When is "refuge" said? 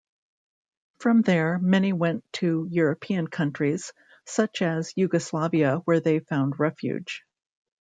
6.59-7.23